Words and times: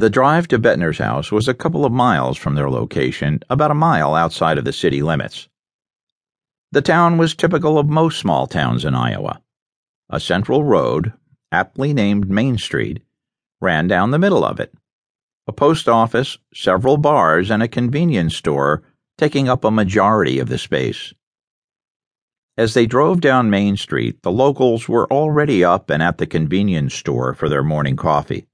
The 0.00 0.08
drive 0.08 0.48
to 0.48 0.58
Bettner's 0.58 0.96
house 0.96 1.30
was 1.30 1.46
a 1.46 1.52
couple 1.52 1.84
of 1.84 1.92
miles 1.92 2.38
from 2.38 2.54
their 2.54 2.70
location, 2.70 3.40
about 3.50 3.70
a 3.70 3.74
mile 3.74 4.14
outside 4.14 4.56
of 4.56 4.64
the 4.64 4.72
city 4.72 5.02
limits. 5.02 5.46
The 6.72 6.80
town 6.80 7.18
was 7.18 7.34
typical 7.34 7.76
of 7.76 7.86
most 7.86 8.18
small 8.18 8.46
towns 8.46 8.86
in 8.86 8.94
Iowa. 8.94 9.42
A 10.08 10.18
central 10.18 10.64
road, 10.64 11.12
aptly 11.52 11.92
named 11.92 12.30
Main 12.30 12.56
Street, 12.56 13.02
ran 13.60 13.88
down 13.88 14.10
the 14.10 14.18
middle 14.18 14.42
of 14.42 14.58
it. 14.58 14.72
A 15.46 15.52
post 15.52 15.86
office, 15.86 16.38
several 16.54 16.96
bars, 16.96 17.50
and 17.50 17.62
a 17.62 17.68
convenience 17.68 18.34
store 18.34 18.82
taking 19.18 19.50
up 19.50 19.64
a 19.64 19.70
majority 19.70 20.38
of 20.38 20.48
the 20.48 20.56
space. 20.56 21.12
As 22.56 22.72
they 22.72 22.86
drove 22.86 23.20
down 23.20 23.50
Main 23.50 23.76
Street, 23.76 24.22
the 24.22 24.32
locals 24.32 24.88
were 24.88 25.12
already 25.12 25.62
up 25.62 25.90
and 25.90 26.02
at 26.02 26.16
the 26.16 26.26
convenience 26.26 26.94
store 26.94 27.34
for 27.34 27.50
their 27.50 27.62
morning 27.62 27.96
coffee. 27.96 28.46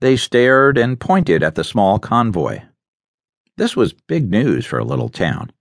They 0.00 0.16
stared 0.16 0.76
and 0.76 1.00
pointed 1.00 1.42
at 1.42 1.54
the 1.54 1.64
small 1.64 1.98
convoy. 1.98 2.62
This 3.56 3.76
was 3.76 3.92
big 3.92 4.30
news 4.30 4.66
for 4.66 4.78
a 4.78 4.84
little 4.84 5.08
town, 5.08 5.52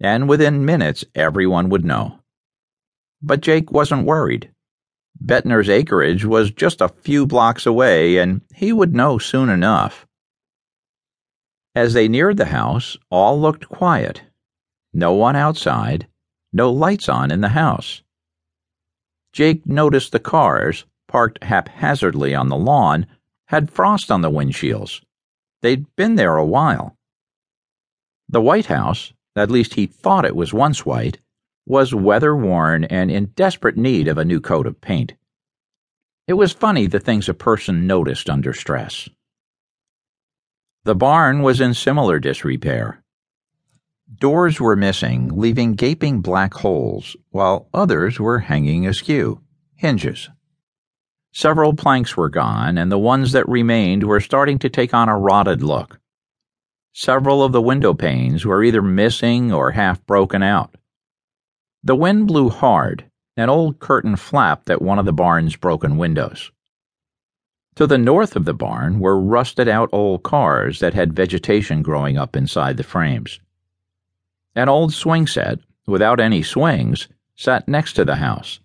and 0.00 0.28
within 0.28 0.64
minutes 0.64 1.04
everyone 1.14 1.68
would 1.68 1.84
know. 1.84 2.20
But 3.22 3.40
Jake 3.40 3.70
wasn't 3.70 4.06
worried. 4.06 4.50
Bettner's 5.24 5.68
acreage 5.68 6.24
was 6.24 6.50
just 6.50 6.80
a 6.80 6.88
few 6.88 7.26
blocks 7.26 7.66
away, 7.66 8.18
and 8.18 8.42
he 8.54 8.72
would 8.72 8.94
know 8.94 9.18
soon 9.18 9.48
enough. 9.48 10.06
As 11.74 11.94
they 11.94 12.08
neared 12.08 12.36
the 12.36 12.46
house, 12.46 12.96
all 13.10 13.40
looked 13.40 13.68
quiet. 13.68 14.22
No 14.92 15.12
one 15.12 15.36
outside, 15.36 16.08
no 16.52 16.72
lights 16.72 17.08
on 17.08 17.30
in 17.30 17.40
the 17.40 17.50
house. 17.50 18.02
Jake 19.32 19.66
noticed 19.66 20.12
the 20.12 20.18
cars, 20.18 20.84
parked 21.06 21.44
haphazardly 21.44 22.34
on 22.34 22.48
the 22.48 22.56
lawn, 22.56 23.06
had 23.48 23.70
frost 23.70 24.10
on 24.10 24.20
the 24.20 24.30
windshields. 24.30 25.00
They'd 25.62 25.84
been 25.96 26.14
there 26.14 26.36
a 26.36 26.44
while. 26.44 26.96
The 28.28 28.42
White 28.42 28.66
House, 28.66 29.12
at 29.34 29.50
least 29.50 29.74
he 29.74 29.86
thought 29.86 30.24
it 30.24 30.36
was 30.36 30.52
once 30.52 30.84
white, 30.84 31.18
was 31.66 31.94
weather 31.94 32.36
worn 32.36 32.84
and 32.84 33.10
in 33.10 33.26
desperate 33.36 33.76
need 33.76 34.06
of 34.06 34.18
a 34.18 34.24
new 34.24 34.40
coat 34.40 34.66
of 34.66 34.80
paint. 34.80 35.14
It 36.26 36.34
was 36.34 36.52
funny 36.52 36.86
the 36.86 37.00
things 37.00 37.28
a 37.28 37.34
person 37.34 37.86
noticed 37.86 38.28
under 38.28 38.52
stress. 38.52 39.08
The 40.84 40.94
barn 40.94 41.42
was 41.42 41.60
in 41.60 41.74
similar 41.74 42.18
disrepair. 42.18 43.02
Doors 44.14 44.60
were 44.60 44.76
missing, 44.76 45.30
leaving 45.34 45.74
gaping 45.74 46.20
black 46.20 46.54
holes, 46.54 47.16
while 47.30 47.68
others 47.74 48.20
were 48.20 48.40
hanging 48.40 48.86
askew 48.86 49.40
hinges. 49.74 50.28
Several 51.38 51.72
planks 51.72 52.16
were 52.16 52.28
gone, 52.28 52.76
and 52.76 52.90
the 52.90 52.98
ones 52.98 53.30
that 53.30 53.48
remained 53.48 54.02
were 54.02 54.18
starting 54.18 54.58
to 54.58 54.68
take 54.68 54.92
on 54.92 55.08
a 55.08 55.16
rotted 55.16 55.62
look. 55.62 56.00
Several 56.92 57.44
of 57.44 57.52
the 57.52 57.62
window 57.62 57.94
panes 57.94 58.44
were 58.44 58.64
either 58.64 58.82
missing 58.82 59.52
or 59.52 59.70
half 59.70 60.04
broken 60.04 60.42
out. 60.42 60.74
The 61.84 61.94
wind 61.94 62.26
blew 62.26 62.48
hard, 62.48 63.04
an 63.36 63.48
old 63.48 63.78
curtain 63.78 64.16
flapped 64.16 64.68
at 64.68 64.82
one 64.82 64.98
of 64.98 65.04
the 65.04 65.12
barn's 65.12 65.54
broken 65.54 65.96
windows. 65.96 66.50
To 67.76 67.86
the 67.86 67.98
north 67.98 68.34
of 68.34 68.44
the 68.44 68.52
barn 68.52 68.98
were 68.98 69.16
rusted 69.16 69.68
out 69.68 69.90
old 69.92 70.24
cars 70.24 70.80
that 70.80 70.94
had 70.94 71.12
vegetation 71.12 71.82
growing 71.82 72.18
up 72.18 72.34
inside 72.34 72.78
the 72.78 72.82
frames. 72.82 73.38
An 74.56 74.68
old 74.68 74.92
swing 74.92 75.28
set, 75.28 75.60
without 75.86 76.18
any 76.18 76.42
swings, 76.42 77.06
sat 77.36 77.68
next 77.68 77.92
to 77.92 78.04
the 78.04 78.16
house. 78.16 78.58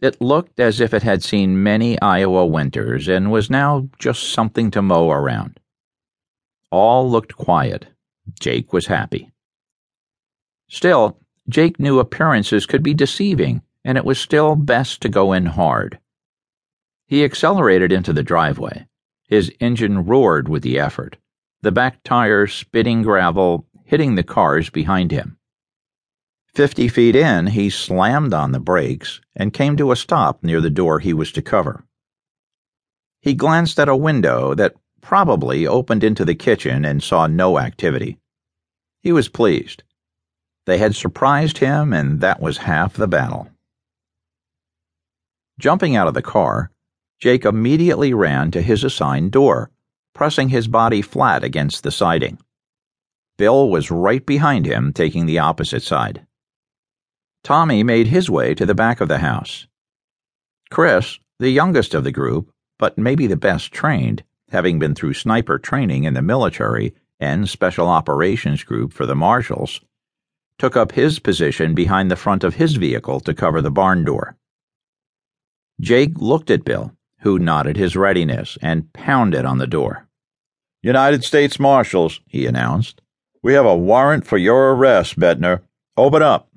It 0.00 0.20
looked 0.20 0.60
as 0.60 0.80
if 0.80 0.94
it 0.94 1.02
had 1.02 1.24
seen 1.24 1.62
many 1.62 2.00
Iowa 2.00 2.46
winters 2.46 3.08
and 3.08 3.32
was 3.32 3.50
now 3.50 3.88
just 3.98 4.32
something 4.32 4.70
to 4.70 4.82
mow 4.82 5.10
around. 5.10 5.58
All 6.70 7.10
looked 7.10 7.34
quiet. 7.34 7.86
Jake 8.38 8.72
was 8.72 8.86
happy. 8.86 9.32
Still, 10.68 11.18
Jake 11.48 11.80
knew 11.80 11.98
appearances 11.98 12.66
could 12.66 12.82
be 12.82 12.94
deceiving, 12.94 13.62
and 13.84 13.96
it 13.96 14.04
was 14.04 14.20
still 14.20 14.54
best 14.54 15.00
to 15.00 15.08
go 15.08 15.32
in 15.32 15.46
hard. 15.46 15.98
He 17.06 17.24
accelerated 17.24 17.90
into 17.90 18.12
the 18.12 18.22
driveway. 18.22 18.86
His 19.28 19.50
engine 19.60 20.04
roared 20.04 20.48
with 20.48 20.62
the 20.62 20.78
effort, 20.78 21.16
the 21.62 21.72
back 21.72 22.02
tires 22.04 22.52
spitting 22.52 23.02
gravel, 23.02 23.66
hitting 23.84 24.14
the 24.14 24.22
cars 24.22 24.70
behind 24.70 25.10
him. 25.10 25.37
Fifty 26.58 26.88
feet 26.88 27.14
in, 27.14 27.46
he 27.46 27.70
slammed 27.70 28.34
on 28.34 28.50
the 28.50 28.58
brakes 28.58 29.20
and 29.36 29.52
came 29.52 29.76
to 29.76 29.92
a 29.92 29.96
stop 29.96 30.42
near 30.42 30.60
the 30.60 30.68
door 30.68 30.98
he 30.98 31.14
was 31.14 31.30
to 31.30 31.40
cover. 31.40 31.84
He 33.20 33.32
glanced 33.34 33.78
at 33.78 33.88
a 33.88 33.94
window 33.94 34.56
that 34.56 34.74
probably 35.00 35.68
opened 35.68 36.02
into 36.02 36.24
the 36.24 36.34
kitchen 36.34 36.84
and 36.84 37.00
saw 37.00 37.28
no 37.28 37.60
activity. 37.60 38.18
He 39.04 39.12
was 39.12 39.28
pleased. 39.28 39.84
They 40.66 40.78
had 40.78 40.96
surprised 40.96 41.58
him, 41.58 41.92
and 41.92 42.20
that 42.22 42.40
was 42.40 42.58
half 42.58 42.94
the 42.94 43.06
battle. 43.06 43.48
Jumping 45.60 45.94
out 45.94 46.08
of 46.08 46.14
the 46.14 46.22
car, 46.22 46.72
Jake 47.20 47.44
immediately 47.44 48.12
ran 48.12 48.50
to 48.50 48.62
his 48.62 48.82
assigned 48.82 49.30
door, 49.30 49.70
pressing 50.12 50.48
his 50.48 50.66
body 50.66 51.02
flat 51.02 51.44
against 51.44 51.84
the 51.84 51.92
siding. 51.92 52.36
Bill 53.36 53.70
was 53.70 53.92
right 53.92 54.26
behind 54.26 54.66
him, 54.66 54.92
taking 54.92 55.26
the 55.26 55.38
opposite 55.38 55.84
side. 55.84 56.24
Tommy 57.42 57.82
made 57.82 58.08
his 58.08 58.28
way 58.28 58.54
to 58.54 58.66
the 58.66 58.74
back 58.74 59.00
of 59.00 59.08
the 59.08 59.18
house. 59.18 59.66
Chris, 60.70 61.18
the 61.38 61.50
youngest 61.50 61.94
of 61.94 62.04
the 62.04 62.12
group, 62.12 62.52
but 62.78 62.98
maybe 62.98 63.26
the 63.26 63.36
best 63.36 63.72
trained, 63.72 64.22
having 64.50 64.78
been 64.78 64.94
through 64.94 65.14
sniper 65.14 65.58
training 65.58 66.04
in 66.04 66.14
the 66.14 66.22
military 66.22 66.94
and 67.20 67.48
special 67.48 67.88
operations 67.88 68.64
group 68.64 68.92
for 68.92 69.06
the 69.06 69.14
marshals, 69.14 69.80
took 70.58 70.76
up 70.76 70.92
his 70.92 71.18
position 71.18 71.74
behind 71.74 72.10
the 72.10 72.16
front 72.16 72.44
of 72.44 72.56
his 72.56 72.76
vehicle 72.76 73.20
to 73.20 73.34
cover 73.34 73.62
the 73.62 73.70
barn 73.70 74.04
door. 74.04 74.36
Jake 75.80 76.12
looked 76.16 76.50
at 76.50 76.64
Bill, 76.64 76.92
who 77.20 77.38
nodded 77.38 77.76
his 77.76 77.96
readiness 77.96 78.58
and 78.60 78.92
pounded 78.92 79.44
on 79.44 79.58
the 79.58 79.66
door. 79.66 80.08
United 80.82 81.24
States 81.24 81.58
Marshals, 81.58 82.20
he 82.26 82.46
announced. 82.46 83.00
We 83.42 83.54
have 83.54 83.66
a 83.66 83.76
warrant 83.76 84.26
for 84.26 84.38
your 84.38 84.74
arrest, 84.74 85.18
Bettner. 85.18 85.62
Open 85.96 86.22
up. 86.22 86.47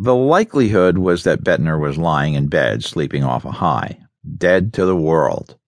The 0.00 0.14
likelihood 0.14 0.98
was 0.98 1.24
that 1.24 1.42
Bettner 1.42 1.80
was 1.80 1.98
lying 1.98 2.34
in 2.34 2.46
bed, 2.46 2.84
sleeping 2.84 3.24
off 3.24 3.44
a 3.44 3.50
high, 3.50 3.98
dead 4.36 4.72
to 4.74 4.84
the 4.84 4.96
world. 4.96 5.58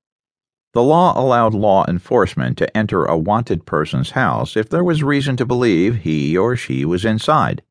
The 0.72 0.84
law 0.84 1.20
allowed 1.20 1.52
law 1.52 1.84
enforcement 1.88 2.56
to 2.58 2.76
enter 2.76 3.04
a 3.04 3.19
wanted 3.19 3.66
person's 3.66 4.12
house 4.12 4.56
if 4.56 4.69
there 4.69 4.84
was 4.84 5.02
reason 5.02 5.36
to 5.38 5.44
believe 5.44 5.96
he 5.96 6.36
or 6.36 6.54
she 6.54 6.84
was 6.84 7.04
inside. 7.04 7.62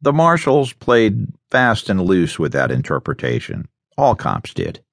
The 0.00 0.12
marshals 0.12 0.72
played 0.72 1.34
fast 1.50 1.90
and 1.90 2.00
loose 2.00 2.38
with 2.38 2.52
that 2.52 2.70
interpretation. 2.70 3.66
All 3.98 4.14
cops 4.14 4.54
did. 4.54 4.84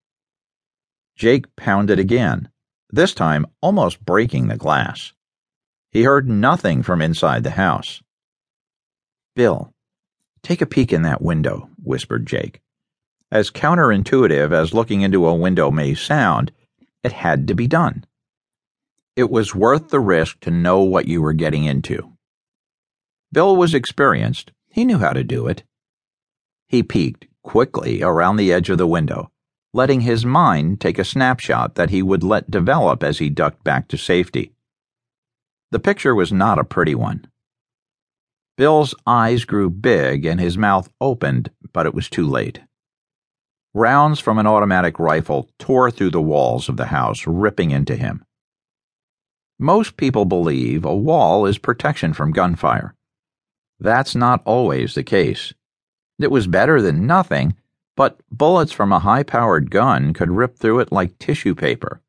Jake 1.16 1.56
pounded 1.56 2.00
again, 2.00 2.50
this 2.90 3.14
time 3.14 3.46
almost 3.62 4.04
breaking 4.04 4.48
the 4.48 4.58
glass. 4.58 5.14
He 5.92 6.02
heard 6.02 6.28
nothing 6.28 6.82
from 6.82 7.02
inside 7.02 7.44
the 7.44 7.52
house. 7.52 8.02
Bill, 9.36 9.72
take 10.44 10.62
a 10.62 10.66
peek 10.66 10.94
in 10.94 11.02
that 11.04 11.22
window, 11.22 11.70
whispered 11.82 12.26
Jake. 12.26 12.62
As 13.32 13.52
counterintuitive 13.52 14.52
as 14.54 14.74
looking 14.74 15.02
into 15.02 15.28
a 15.28 15.36
window 15.36 15.70
may 15.70 15.94
sound, 15.94 16.52
it 17.04 17.12
had 17.12 17.48
to 17.48 17.56
be 17.56 17.68
done. 17.68 18.06
It 19.16 19.30
was 19.30 19.56
worth 19.56 19.90
the 19.90 20.00
risk 20.00 20.40
to 20.42 20.52
know 20.52 20.82
what 20.82 21.08
you 21.08 21.22
were 21.22 21.34
getting 21.34 21.66
into. 21.66 22.14
Bill 23.32 23.56
was 23.56 23.74
experienced. 23.74 24.52
He 24.70 24.86
knew 24.86 25.00
how 25.00 25.12
to 25.12 25.24
do 25.24 25.48
it. 25.48 25.64
He 26.68 26.84
peeked 26.84 27.28
quickly 27.44 28.04
around 28.04 28.38
the 28.38 28.54
edge 28.54 28.70
of 28.70 28.78
the 28.78 28.88
window, 28.88 29.32
letting 29.74 30.02
his 30.02 30.26
mind 30.26 30.80
take 30.80 31.00
a 31.00 31.04
snapshot 31.04 31.76
that 31.76 31.90
he 31.90 32.02
would 32.02 32.24
let 32.24 32.52
develop 32.52 33.04
as 33.04 33.20
he 33.20 33.30
ducked 33.30 33.64
back 33.64 33.88
to 33.88 33.98
safety. 33.98 34.54
The 35.72 35.80
picture 35.80 36.16
was 36.16 36.32
not 36.32 36.60
a 36.60 36.64
pretty 36.64 36.96
one. 36.96 37.28
Bill's 38.58 38.96
eyes 39.06 39.46
grew 39.46 39.70
big 39.70 40.26
and 40.26 40.40
his 40.40 40.58
mouth 40.58 40.90
opened, 41.00 41.52
but 41.74 41.86
it 41.86 41.94
was 41.94 42.10
too 42.10 42.28
late. 42.28 42.60
Rounds 43.76 44.20
from 44.20 44.40
an 44.40 44.48
automatic 44.48 44.98
rifle 44.98 45.48
tore 45.60 45.92
through 45.92 46.10
the 46.10 46.22
walls 46.22 46.68
of 46.68 46.76
the 46.76 46.88
house, 46.88 47.28
ripping 47.28 47.70
into 47.70 47.96
him. 47.96 48.26
Most 49.60 49.96
people 49.96 50.26
believe 50.26 50.84
a 50.84 50.96
wall 50.96 51.46
is 51.46 51.60
protection 51.60 52.14
from 52.14 52.32
gunfire. 52.32 52.96
That's 53.80 54.16
not 54.16 54.42
always 54.44 54.96
the 54.96 55.04
case. 55.04 55.54
It 56.20 56.32
was 56.32 56.48
better 56.48 56.82
than 56.82 57.06
nothing, 57.06 57.56
but 57.96 58.20
bullets 58.32 58.72
from 58.72 58.92
a 58.92 59.00
high 59.00 59.24
powered 59.24 59.70
gun 59.70 60.14
could 60.14 60.32
rip 60.32 60.58
through 60.58 60.80
it 60.80 60.92
like 60.92 61.20
tissue 61.20 61.54
paper. 61.54 62.02